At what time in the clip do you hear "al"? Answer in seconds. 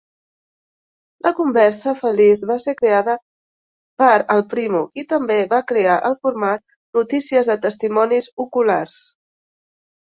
4.37-4.43